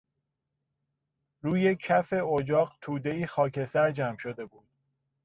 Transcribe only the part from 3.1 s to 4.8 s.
خاکستر جمع شده بود.